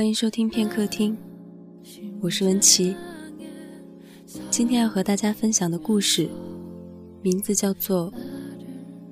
[0.00, 1.14] 欢迎收听片刻听，
[2.22, 2.96] 我是文琪。
[4.50, 6.26] 今天要和大家分享的故事，
[7.20, 8.10] 名字叫做《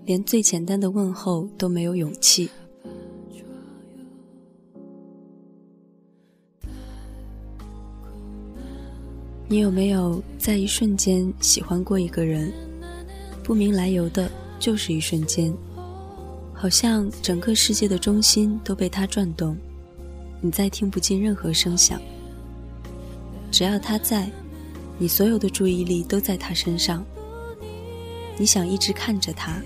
[0.07, 2.49] 连最简单的问候都没有勇气》。
[9.47, 12.51] 你有没有在一瞬间喜欢过一个人？
[13.45, 15.53] 不明来由的，就是一瞬间，
[16.55, 19.55] 好像整个世界的中心都被他转动。
[20.41, 22.01] 你再听不进任何声响，
[23.51, 24.31] 只要他在，
[24.97, 27.05] 你所有的注意力都在他身上。
[28.37, 29.61] 你想一直看着他，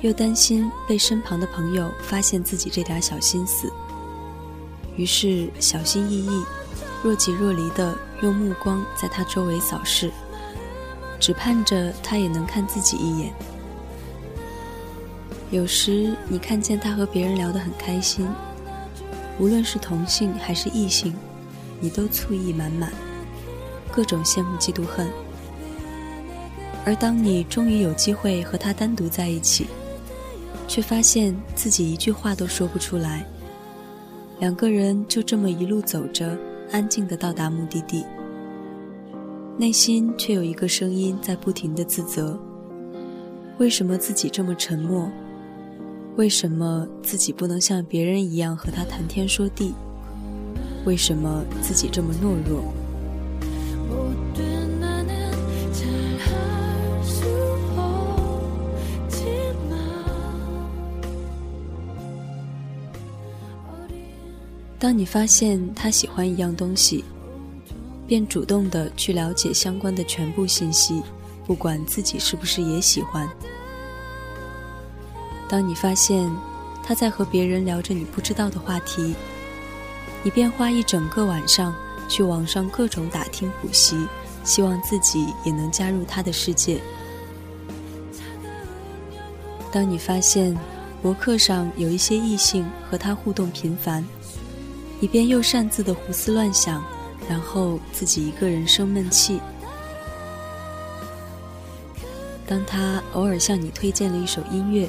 [0.00, 3.70] 又担心被身旁的朋友发现自己这点小心思，
[4.96, 6.44] 于是小心翼翼、
[7.02, 10.10] 若即若离的用目光在他周围扫视，
[11.20, 13.34] 只盼着他也能看自己一眼。
[15.50, 18.26] 有时你看见他和别人聊得很开心。
[19.40, 21.14] 无论是同性还是异性，
[21.80, 22.92] 你都醋意满满，
[23.90, 25.08] 各种羡慕嫉妒恨。
[26.84, 29.66] 而当你终于有机会和他单独在一起，
[30.68, 33.26] 却发现自己一句话都说不出来。
[34.40, 36.36] 两个人就这么一路走着，
[36.70, 38.04] 安静的到达目的地，
[39.56, 42.38] 内心却有一个声音在不停的自责：
[43.56, 45.10] 为什么自己这么沉默？
[46.20, 49.72] 为什么自己不能像别人一样和他谈天说地？
[50.84, 52.62] 为什么自己这么懦弱？
[64.78, 67.02] 当你发现他喜欢一样东西，
[68.06, 71.00] 便主动的去了解相关的全部信息，
[71.46, 73.26] 不管自己是不是也喜欢。
[75.50, 76.30] 当你发现
[76.80, 79.16] 他在和别人聊着你不知道的话题，
[80.22, 81.74] 你便花一整个晚上
[82.08, 84.06] 去网上各种打听补习，
[84.44, 86.80] 希望自己也能加入他的世界。
[89.72, 90.56] 当你发现
[91.02, 94.06] 博客上有一些异性和他互动频繁，
[95.00, 96.80] 你便又擅自的胡思乱想，
[97.28, 99.40] 然后自己一个人生闷气。
[102.46, 104.88] 当他偶尔向你推荐了一首音乐。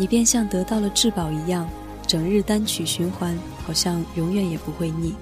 [0.00, 1.68] 你便像得到了至宝一样，
[2.06, 5.14] 整日单曲循环，好像永远也不会腻。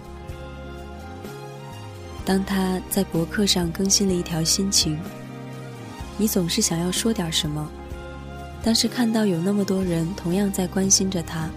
[2.24, 4.96] 当他在博客上更新了一条心情，
[6.16, 7.68] 你总是想要说点什么，
[8.62, 11.50] 但是看到有那么多人同样在关心着他，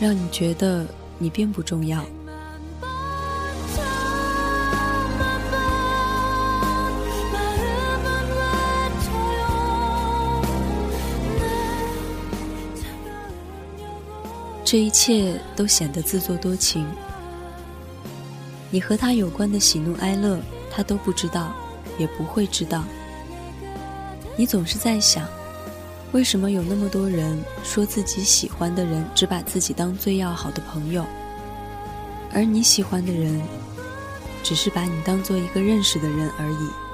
[0.00, 0.84] 让你觉得
[1.18, 2.04] 你并不重要。
[14.70, 16.86] 这一切都显得自作多情。
[18.70, 20.38] 你和他有关的喜怒哀乐，
[20.70, 21.52] 他都不知道，
[21.98, 22.84] 也不会知道。
[24.36, 25.26] 你总是在想，
[26.12, 31.04] 为什么有那么多人说自己喜欢的人只把自己当最要好的朋友，
[32.32, 33.42] 而你喜欢的人，
[34.44, 36.89] 只是把你当做一个认识的人而已。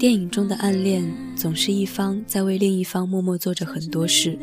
[0.00, 1.04] 电影中的暗恋
[1.36, 4.38] 总是一方在为另一方默默做着很多事，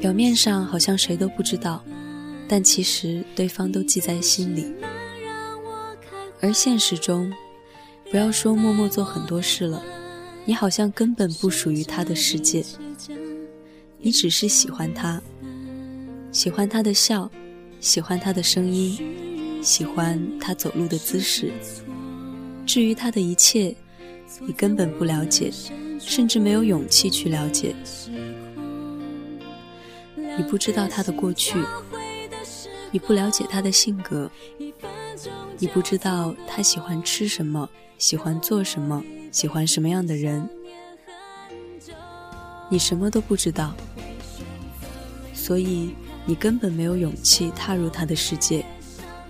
[0.00, 1.84] 表面上好像谁都不知道，
[2.46, 4.72] 但其实对方都记在心里。
[6.40, 7.28] 而现实中，
[8.08, 9.82] 不要说默默做很多事了，
[10.44, 12.64] 你好像根本不属于他的世界，
[13.98, 15.20] 你只是喜欢他，
[16.30, 17.28] 喜欢他的笑，
[17.80, 18.96] 喜欢他的声音，
[19.60, 21.50] 喜欢他走路的姿势。
[22.64, 23.74] 至于他的一切，
[24.40, 25.50] 你根本不了解，
[25.98, 27.74] 甚至没有勇气去了解。
[30.36, 31.58] 你不知道他的过去，
[32.90, 34.30] 你不了解他的性格，
[35.58, 37.68] 你不知道他喜欢吃什么，
[37.98, 40.48] 喜欢做什么，喜欢什么样的人，
[42.68, 43.74] 你什么都不知道，
[45.32, 45.94] 所以
[46.26, 48.64] 你根本没有勇气踏入他的世界，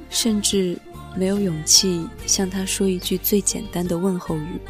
[0.09, 0.79] 甚至
[1.17, 4.61] 没有勇气向他说一句最简单的问候语，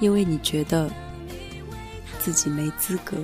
[0.00, 0.90] 因为你觉得
[2.18, 3.16] 自己没资格。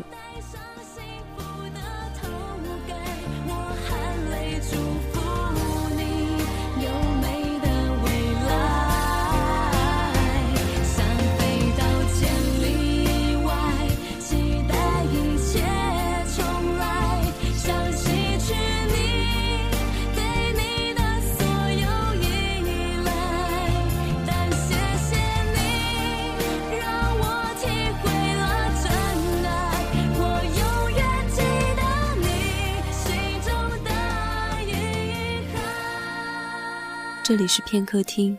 [37.29, 38.39] 这里是片刻听，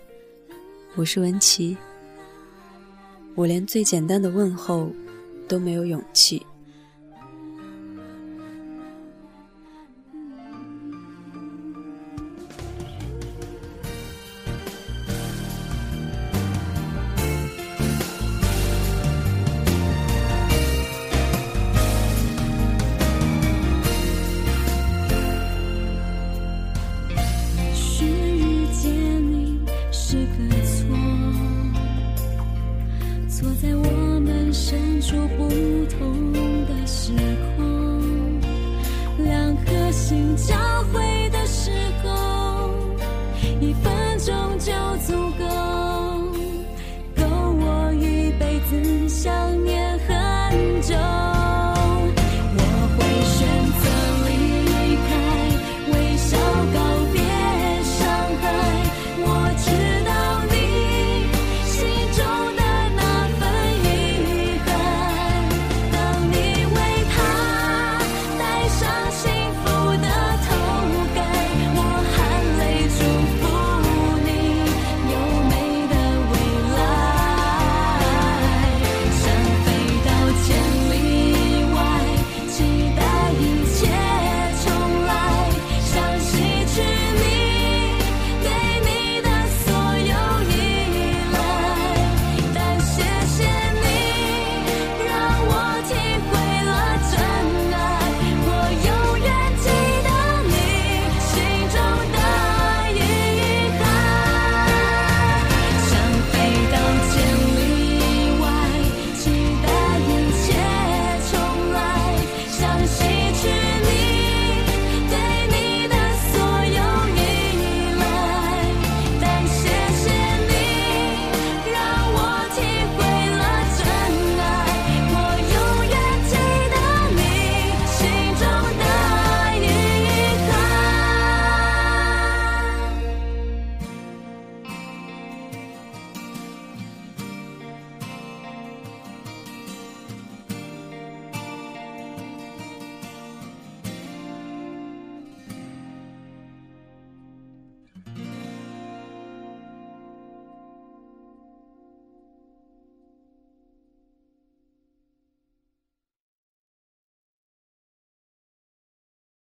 [0.95, 1.77] 我是文琪。
[3.35, 4.91] 我连最简单的问候
[5.47, 6.43] 都没有勇气。
[40.09, 40.55] 心交
[40.91, 41.08] 汇。